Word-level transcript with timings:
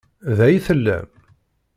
Da 0.37 0.47
i 0.55 0.57
tellam? 0.65 1.09